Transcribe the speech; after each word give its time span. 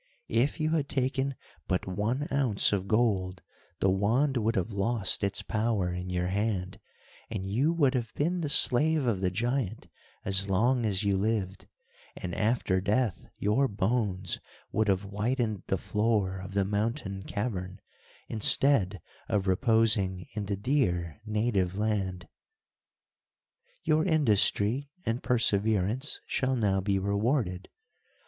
"If 0.29 0.59
you 0.59 0.71
had 0.71 0.89
taken 0.89 1.35
but 1.67 1.85
one 1.87 2.27
ounce 2.31 2.73
of 2.73 2.87
gold 2.87 3.43
the 3.81 3.91
wand 3.91 4.35
would 4.35 4.55
have 4.55 4.71
lost 4.71 5.23
its 5.23 5.43
power 5.43 5.93
in 5.93 6.09
your 6.09 6.29
hand, 6.29 6.79
and 7.29 7.45
you 7.45 7.71
would 7.73 7.93
have 7.93 8.11
been 8.15 8.41
the 8.41 8.49
slave 8.49 9.05
of 9.05 9.21
the 9.21 9.29
giant 9.29 9.89
as 10.25 10.49
long 10.49 10.87
as 10.87 11.03
you 11.03 11.15
lived, 11.17 11.67
and 12.15 12.33
after 12.33 12.81
death 12.81 13.27
your 13.37 13.67
bones 13.67 14.39
would 14.71 14.87
have 14.87 15.03
whitened 15.03 15.61
the 15.67 15.77
floor 15.77 16.39
of 16.39 16.55
the 16.55 16.65
mountain 16.65 17.21
cavern, 17.21 17.79
instead 18.27 19.03
of 19.29 19.45
reposing 19.45 20.25
in 20.33 20.47
the 20.47 20.57
dear 20.57 21.21
native 21.27 21.77
land." 21.77 22.27
"Your 23.83 24.03
industry 24.03 24.89
and 25.05 25.21
perseverance 25.21 26.19
shall 26.25 26.55
now 26.55 26.81
be 26.81 26.97
rewarded. 26.97 27.69